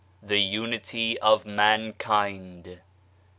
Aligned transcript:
The 0.23 0.39
Unity 0.41 1.19
of 1.19 1.45
Mankind. 1.45 2.79